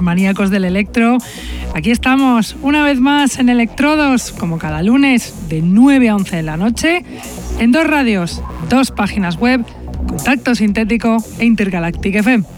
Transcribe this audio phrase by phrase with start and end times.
[0.00, 1.18] Maníacos del electro.
[1.74, 6.42] Aquí estamos una vez más en Electrodos, como cada lunes, de 9 a 11 de
[6.42, 7.04] la noche,
[7.58, 9.64] en dos radios, dos páginas web,
[10.06, 12.57] Contacto Sintético e Intergalactic FM.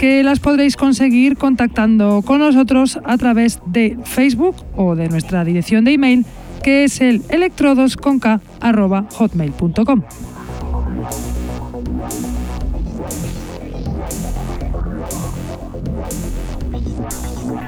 [0.00, 5.84] que las podréis conseguir contactando con nosotros a través de Facebook o de nuestra dirección
[5.84, 6.24] de email
[6.62, 10.02] que es el electrodosconk.hotmail.com.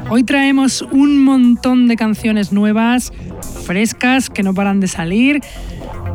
[0.08, 3.12] Hoy traemos un montón de canciones nuevas,
[3.66, 5.42] frescas, que no paran de salir.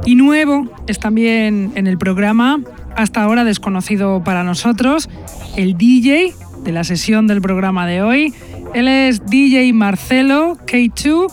[0.04, 2.60] Y nuevo es también en el programa,
[2.96, 5.10] hasta ahora desconocido para nosotros,
[5.58, 8.34] el DJ de la sesión del programa de hoy.
[8.74, 11.32] Él es DJ Marcelo K2,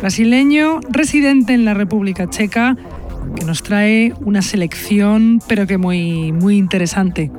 [0.00, 2.76] brasileño, residente en la República Checa,
[3.36, 7.30] que nos trae una selección, pero que muy, muy interesante.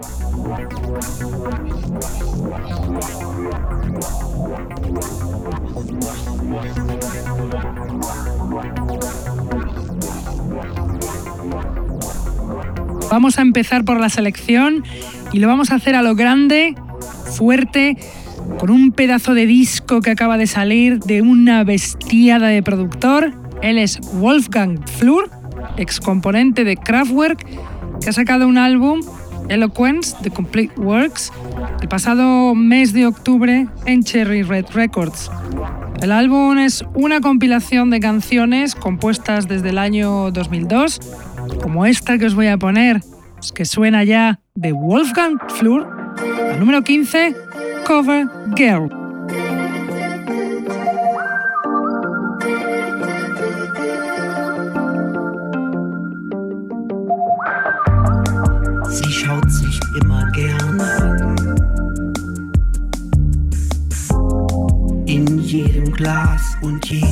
[13.09, 14.86] Vamos a empezar por la selección
[15.34, 16.75] y lo vamos a hacer a lo grande,
[17.36, 17.97] fuerte,
[18.58, 23.34] con un pedazo de disco que acaba de salir de una bestiada de productor.
[23.62, 25.30] Él es Wolfgang Flur,
[25.78, 27.46] ex componente de Kraftwerk,
[28.02, 29.02] que ha sacado un álbum,
[29.50, 31.31] Eloquence, The Complete Works,
[31.81, 35.30] el pasado mes de octubre en Cherry Red Records.
[36.02, 41.00] El álbum es una compilación de canciones compuestas desde el año 2002,
[41.62, 43.02] como esta que os voy a poner,
[43.53, 45.86] que suena ya de Wolfgang Flur,
[46.52, 47.36] al número 15,
[47.86, 48.90] Cover Girl.
[58.90, 61.36] Sie schaut sich immer gerne an.
[65.06, 67.11] In jedem Glas und jedem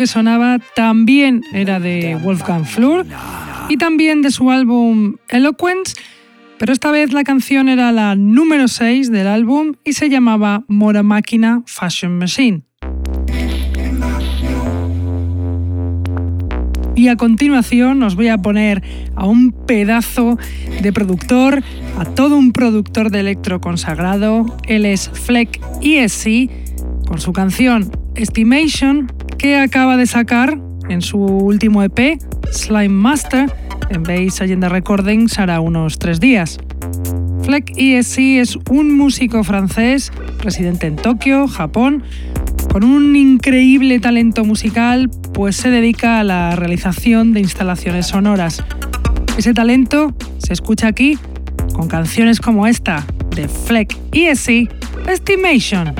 [0.00, 3.04] que sonaba también era de Wolfgang Flur
[3.68, 5.94] y también de su álbum Eloquence,
[6.58, 11.02] pero esta vez la canción era la número 6 del álbum y se llamaba Mora
[11.02, 12.62] Máquina Fashion Machine.
[16.94, 18.82] Y a continuación os voy a poner
[19.16, 20.38] a un pedazo
[20.80, 21.62] de productor,
[21.98, 24.46] a todo un productor de electro consagrado.
[24.66, 26.50] Él es Fleck ESC
[27.06, 32.20] con su canción Estimation que acaba de sacar en su último EP,
[32.52, 33.50] Slime Master,
[33.88, 36.58] en Base Agenda Recordings hará unos tres días.
[37.42, 42.02] Fleck ESC es un músico francés residente en Tokio, Japón,
[42.70, 48.62] con un increíble talento musical, pues se dedica a la realización de instalaciones sonoras.
[49.38, 51.18] Ese talento se escucha aquí
[51.72, 54.68] con canciones como esta de Fleck ESC,
[55.08, 55.94] Estimation.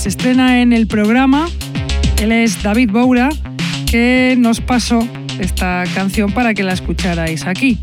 [0.00, 1.46] Se estrena en el programa.
[2.22, 3.28] Él es David Boura,
[3.84, 5.06] que nos pasó
[5.38, 7.78] esta canción para que la escucharais aquí.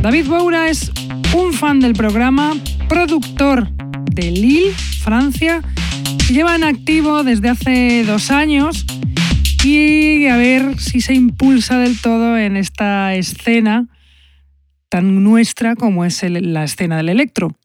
[0.00, 0.92] David Boura es
[1.36, 2.54] un fan del programa,
[2.88, 3.68] productor
[4.12, 5.60] de Lille, Francia,
[6.30, 8.86] lleva en activo desde hace dos años
[9.64, 13.88] y a ver si se impulsa del todo en esta escena
[14.88, 17.56] tan nuestra como es la escena del electro.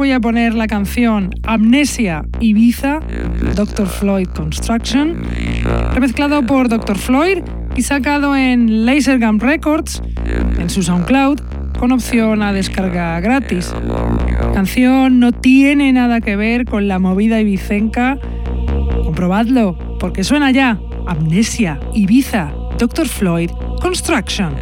[0.00, 3.00] Voy a poner la canción Amnesia Ibiza,
[3.54, 3.86] Dr.
[3.86, 5.22] Floyd Construction,
[5.92, 6.96] remezclado por Dr.
[6.96, 7.40] Floyd
[7.76, 10.00] y sacado en Lasergum Records,
[10.58, 11.40] en su SoundCloud,
[11.78, 13.74] con opción a descarga gratis.
[13.86, 18.18] La canción no tiene nada que ver con la movida ibicenca.
[19.04, 20.80] Comprobadlo, porque suena ya.
[21.08, 23.06] Amnesia, Ibiza, Dr.
[23.06, 23.50] Floyd,
[23.82, 24.54] Construction.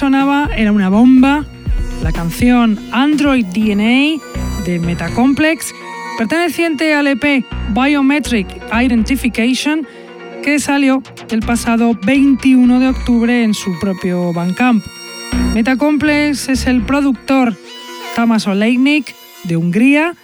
[0.00, 1.44] Sonaba era una bomba,
[2.02, 4.18] la canción Android DNA
[4.64, 5.74] de Metacomplex,
[6.16, 9.86] perteneciente al EP Biometric Identification,
[10.42, 14.82] que salió el pasado 21 de octubre en su propio Bandcamp.
[15.52, 17.54] Metacomplex es el productor
[18.16, 20.14] Tamas Olejnik de Hungría,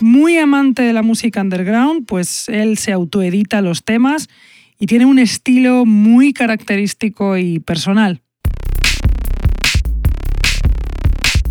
[0.00, 4.30] muy amante de la música underground, pues él se autoedita los temas
[4.78, 8.22] y tiene un estilo muy característico y personal.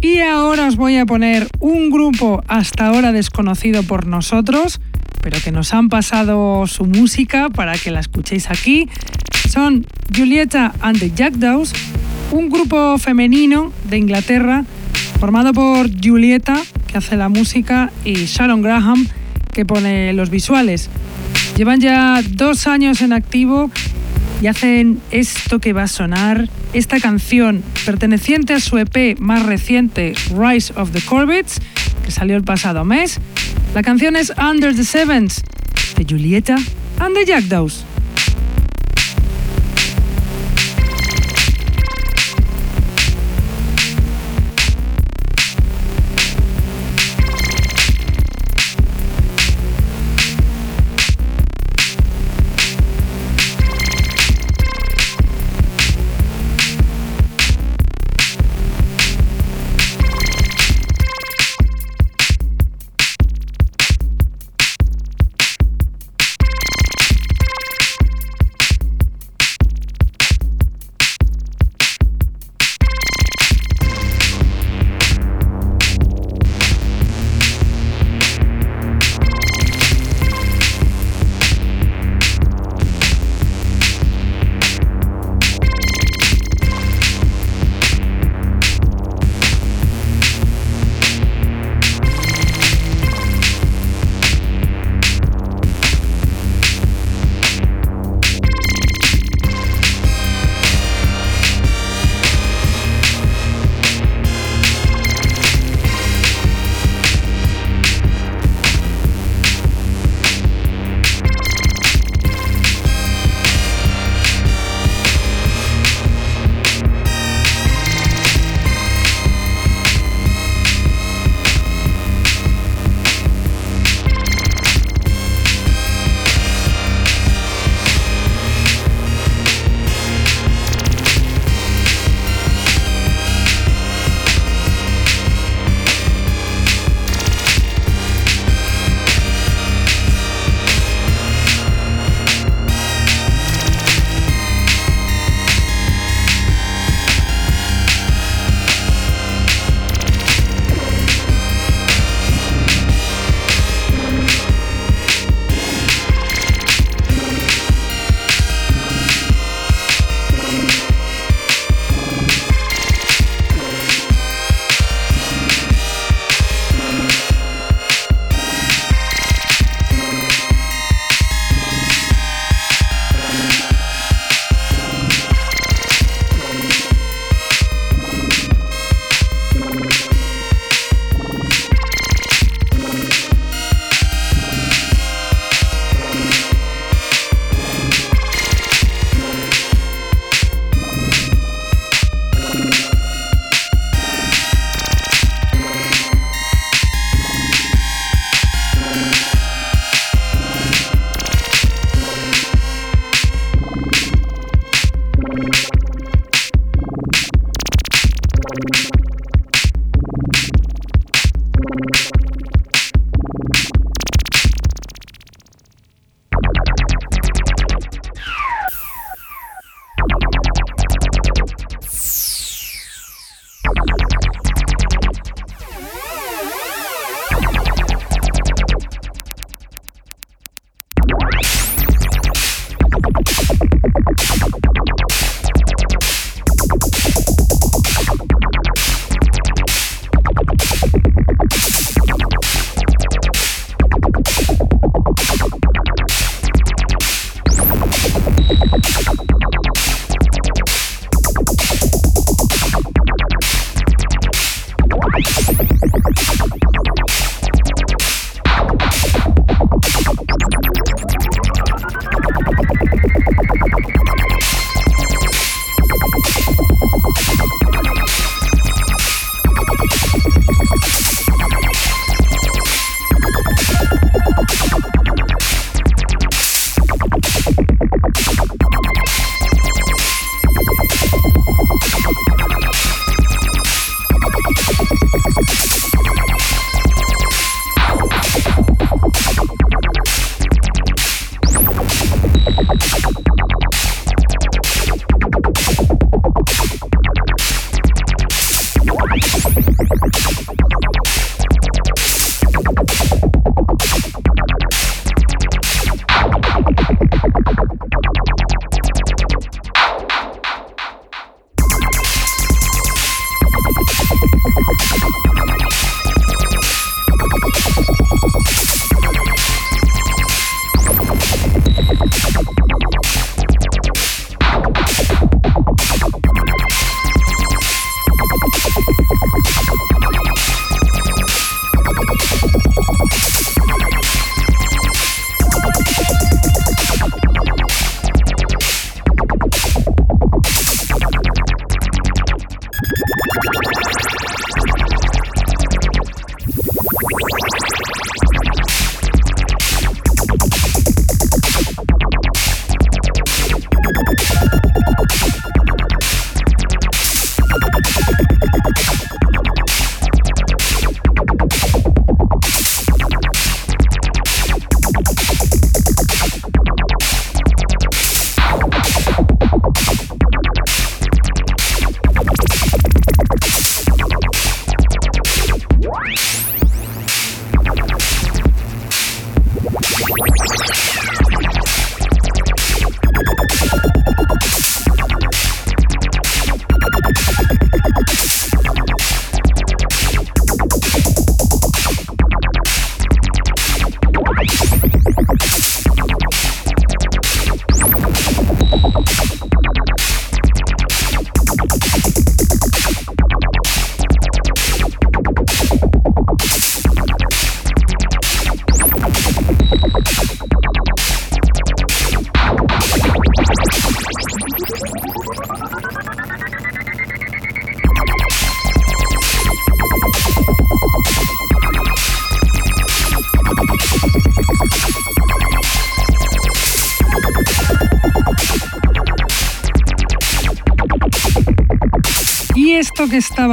[0.01, 4.79] Y ahora os voy a poner un grupo hasta ahora desconocido por nosotros,
[5.21, 8.87] pero que nos han pasado su música para que la escuchéis aquí.
[9.49, 11.73] Son Julieta and the Jackdaws,
[12.31, 14.65] un grupo femenino de Inglaterra
[15.19, 19.07] formado por Julieta, que hace la música, y Sharon Graham,
[19.51, 20.89] que pone los visuales.
[21.55, 23.71] Llevan ya dos años en activo
[24.41, 30.13] y hacen esto que va a sonar, esta canción perteneciente a su EP más reciente,
[30.35, 31.59] Rise of the Corbett's,
[32.05, 33.19] que salió el pasado mes.
[33.73, 35.43] La canción es Under the Sevens,
[35.95, 36.57] de Julieta
[36.99, 37.85] and the Jackdaws.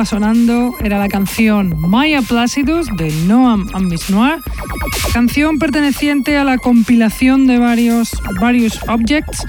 [0.04, 4.38] Sonando era la canción Maya Placidus de Noam and Miss Noir,
[5.12, 9.46] canción perteneciente a la compilación de varios, varios Objects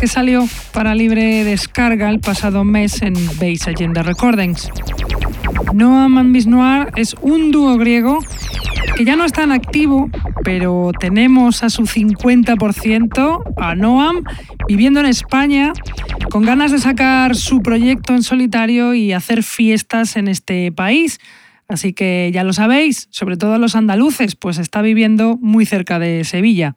[0.00, 4.68] que salió para libre descarga el pasado mes en Base Agenda Recordings.
[5.74, 8.18] Noam and Miss Noir es un dúo griego
[8.96, 10.10] que ya no está en activo,
[10.44, 14.24] pero tenemos a su 50% a Noam
[14.66, 15.72] viviendo en España
[16.32, 21.20] con ganas de sacar su proyecto en solitario y hacer fiestas en este país.
[21.68, 26.24] Así que ya lo sabéis, sobre todo los andaluces, pues está viviendo muy cerca de
[26.24, 26.76] Sevilla.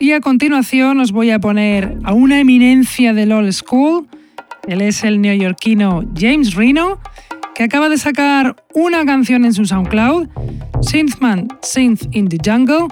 [0.00, 4.08] Y a continuación os voy a poner a una eminencia del old school.
[4.66, 6.98] Él es el neoyorquino James Reno,
[7.54, 10.26] que acaba de sacar una canción en su SoundCloud,
[10.82, 12.88] Synthman Synth in the Jungle,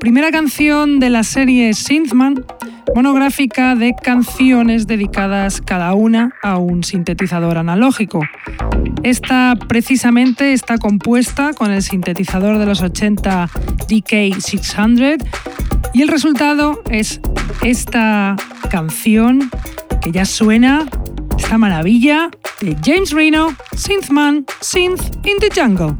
[0.00, 2.46] primera canción de la serie Synthman,
[2.94, 8.22] monográfica de canciones dedicadas cada una a un sintetizador analógico.
[9.02, 13.50] Esta precisamente está compuesta con el sintetizador de los 80
[13.88, 15.22] DK600
[15.92, 17.20] y el resultado es
[17.62, 18.36] esta
[18.70, 19.50] canción
[20.00, 20.88] que ya suena,
[21.38, 22.30] esta maravilla
[22.62, 25.94] de James Reno, Synthman, Synth in the Jungle.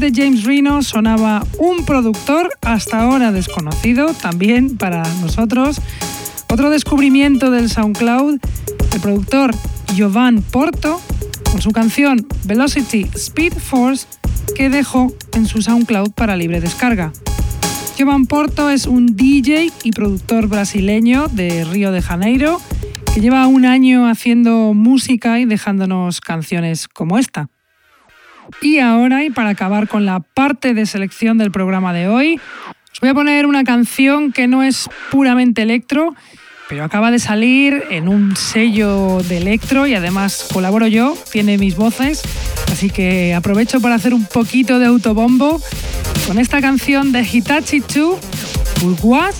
[0.00, 5.78] De James Reno sonaba un productor hasta ahora desconocido, también para nosotros.
[6.48, 8.38] Otro descubrimiento del SoundCloud,
[8.94, 9.54] el productor
[9.96, 10.98] Jovan Porto,
[11.52, 14.06] con su canción Velocity Speed Force,
[14.56, 17.12] que dejó en su SoundCloud para libre descarga.
[17.98, 22.58] Jovan Porto es un DJ y productor brasileño de Río de Janeiro
[23.14, 27.50] que lleva un año haciendo música y dejándonos canciones como esta.
[28.60, 32.40] Y ahora, y para acabar con la parte de selección del programa de hoy,
[32.92, 36.14] os voy a poner una canción que no es puramente electro,
[36.68, 41.76] pero acaba de salir en un sello de electro y además colaboro yo, tiene mis
[41.76, 42.22] voces,
[42.70, 45.60] así que aprovecho para hacer un poquito de autobombo
[46.26, 48.18] con esta canción de Hitachi 2,
[48.82, 49.34] Bourgeois,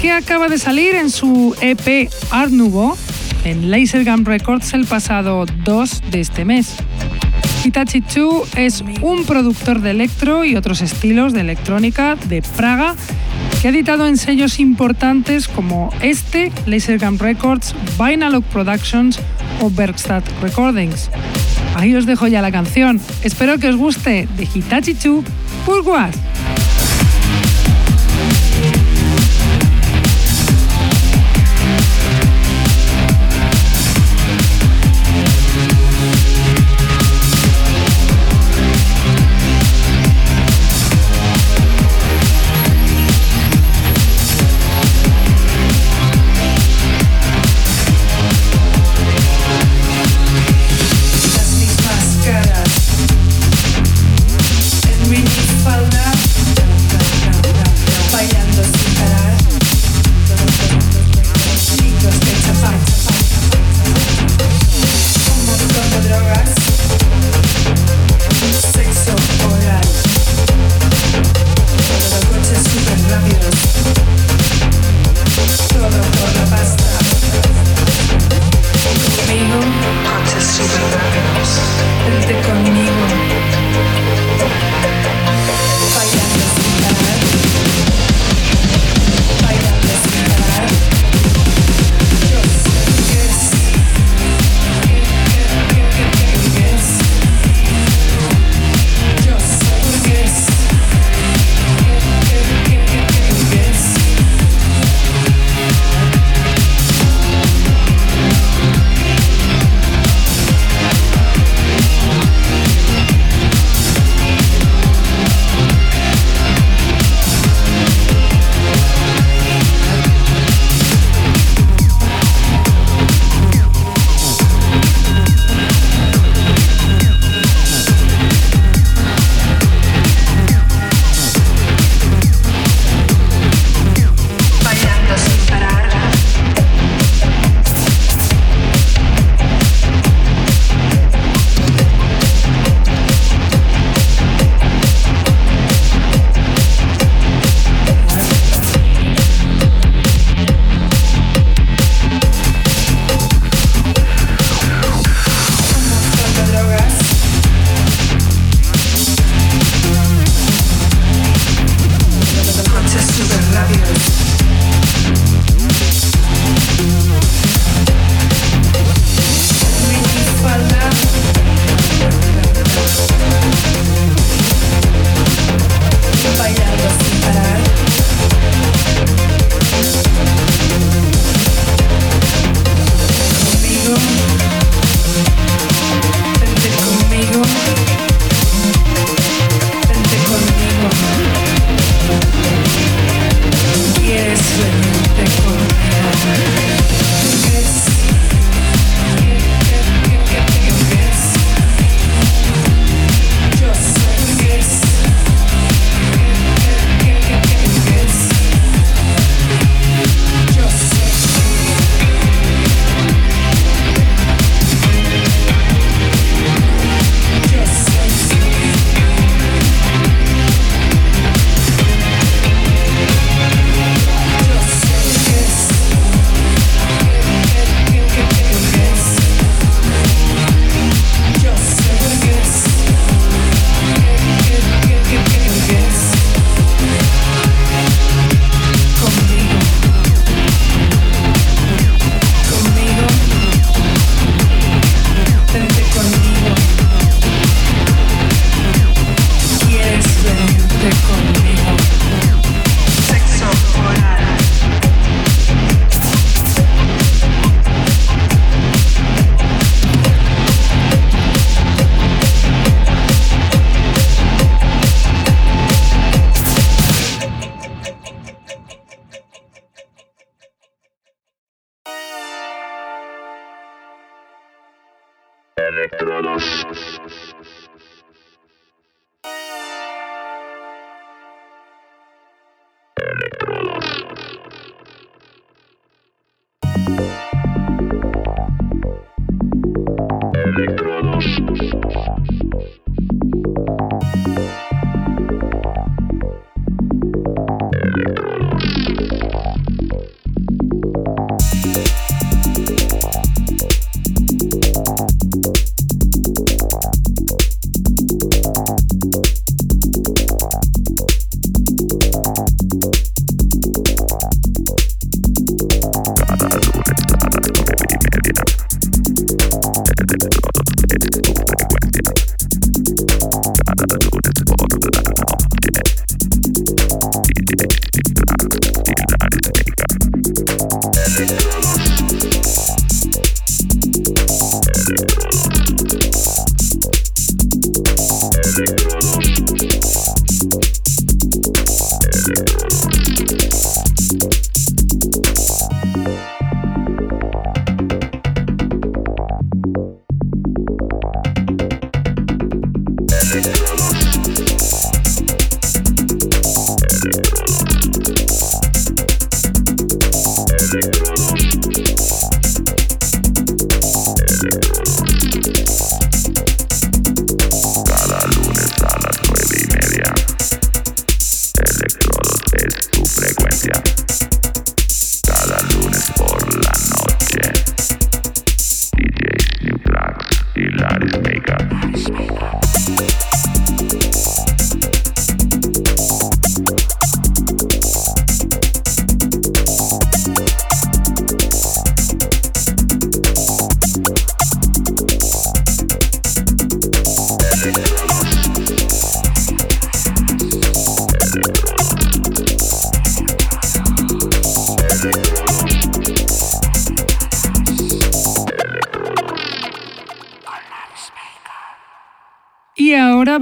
[0.00, 2.96] que acaba de salir en su EP Art Nouveau
[3.44, 6.76] en Lasergun Records el pasado 2 de este mes.
[7.64, 12.94] Hitachi 2 es un productor de electro y otros estilos de electrónica de Praga
[13.60, 19.18] que ha editado en sellos importantes como este, Lasergun Records, Vinalog Productions
[19.60, 21.10] o Bergstadt Recordings.
[21.74, 23.00] Ahí os dejo ya la canción.
[23.22, 25.24] Espero que os guste de Hitachi 2
[25.66, 26.14] Purguas.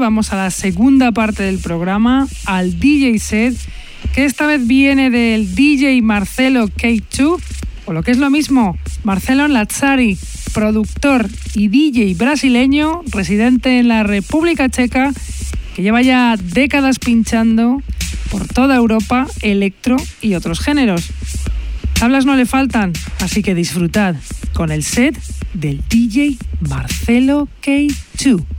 [0.06, 3.56] Vamos a la segunda parte del programa, al DJ set,
[4.14, 7.40] que esta vez viene del DJ Marcelo K2,
[7.86, 10.16] o lo que es lo mismo, Marcelo Lazzari,
[10.54, 15.12] productor y DJ brasileño, residente en la República Checa,
[15.74, 17.82] que lleva ya décadas pinchando
[18.30, 21.10] por toda Europa electro y otros géneros.
[21.98, 24.14] Tablas no le faltan, así que disfrutad
[24.54, 25.20] con el set
[25.52, 28.55] del DJ Marcelo K2.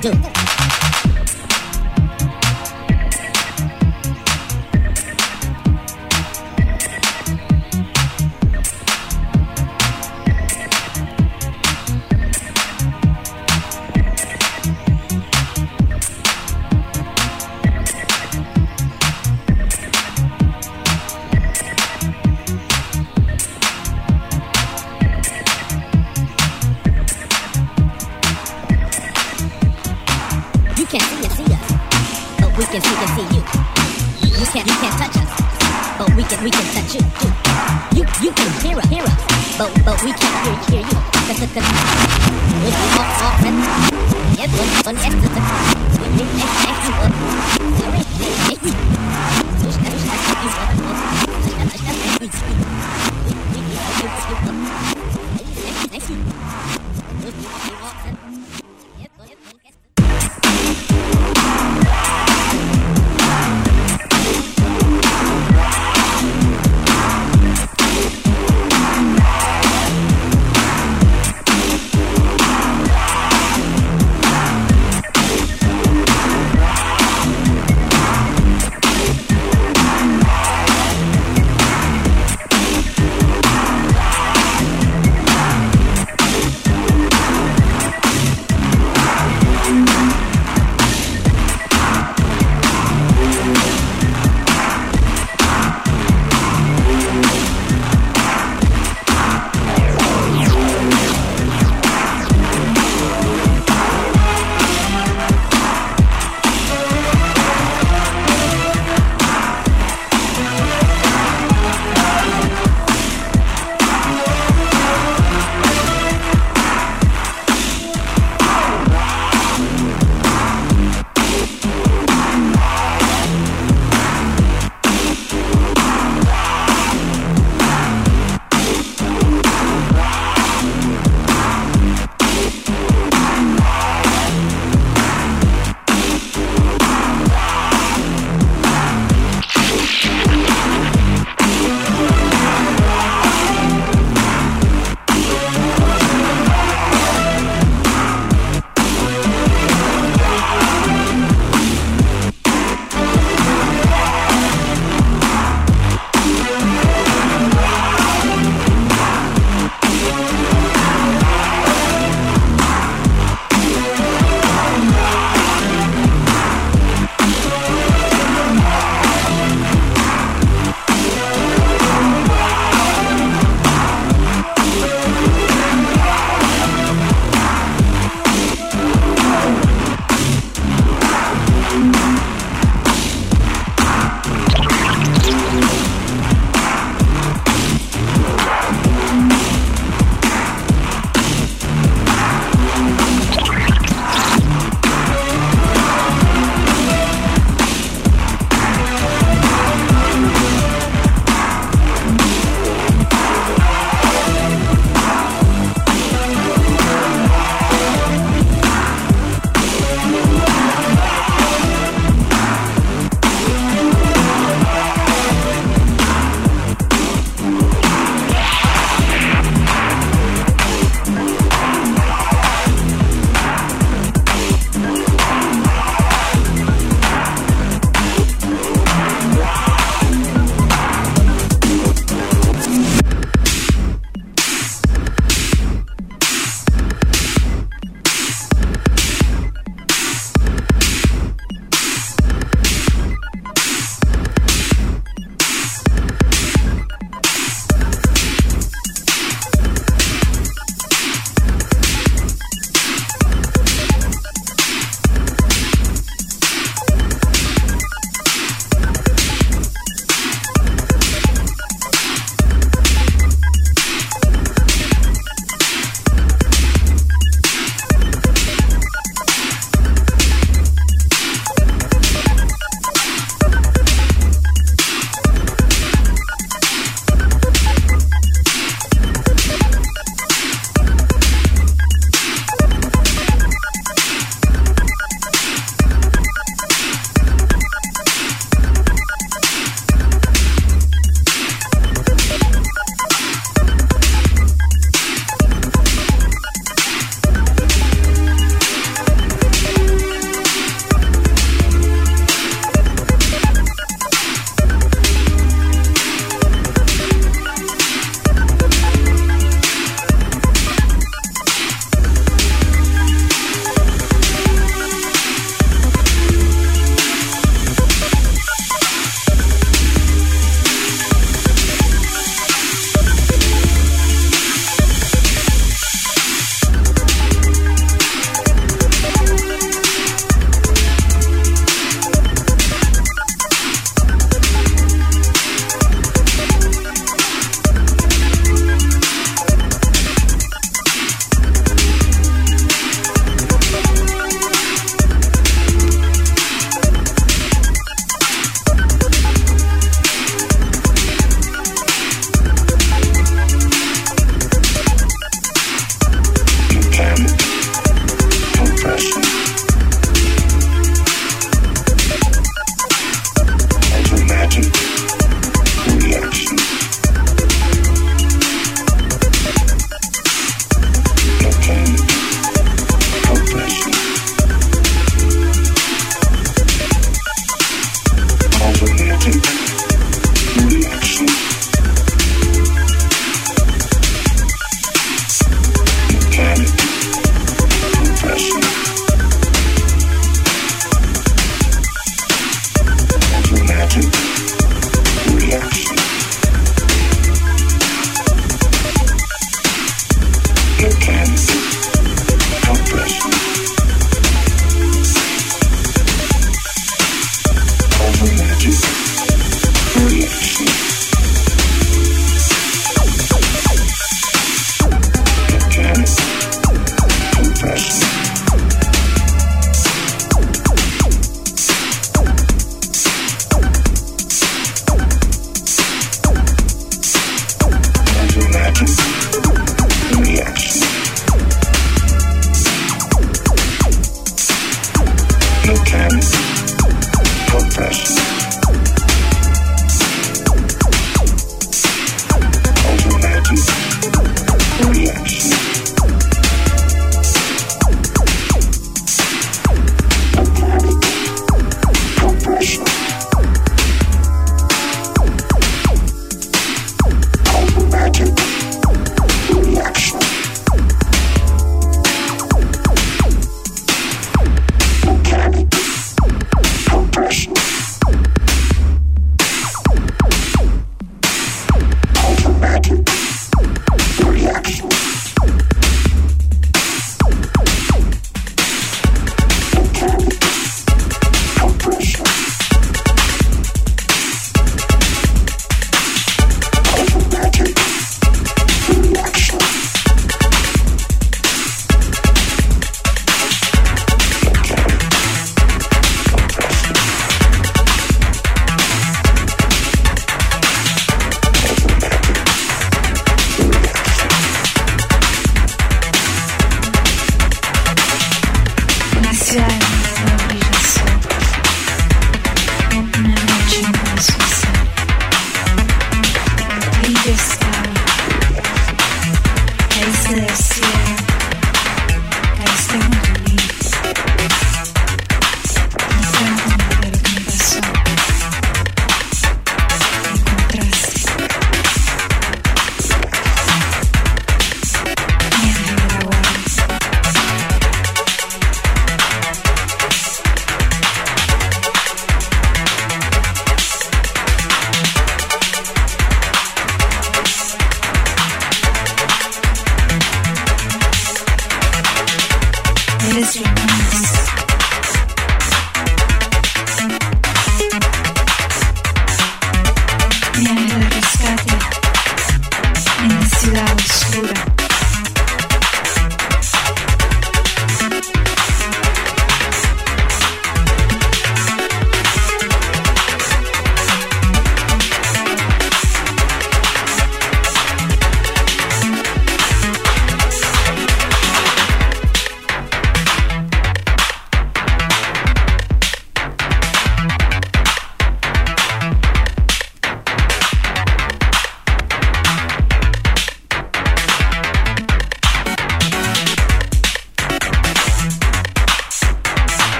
[0.00, 0.27] Do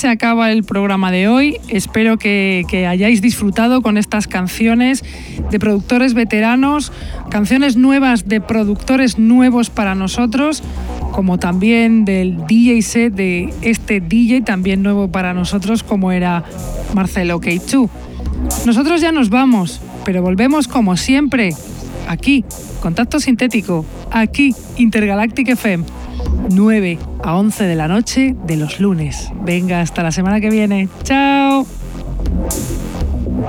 [0.00, 1.58] se acaba el programa de hoy.
[1.68, 5.04] Espero que, hayáis disfrutado con estas canciones
[5.50, 6.90] de productores veteranos,
[7.28, 10.62] canciones nuevas de productores nuevos para nosotros,
[11.12, 16.44] como también del DJ set de este DJ también nuevo para nosotros, como era
[16.94, 17.90] Marcelo K2.
[18.64, 21.50] Nosotros ya nos vamos, pero volvemos como siempre,
[22.08, 22.42] aquí,
[22.80, 25.99] Contacto Sintético, aquí, Intergalactic FM.
[26.48, 29.30] 9 a 11 de la noche de los lunes.
[29.42, 30.88] Venga, hasta la semana que viene.
[31.02, 31.66] ¡Chao!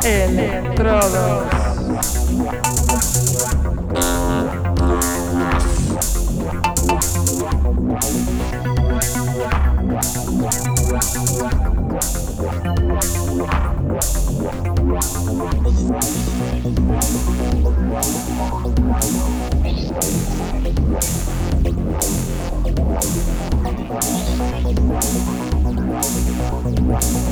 [0.03, 1.43] Electrodos.
[26.91, 27.31] Wow.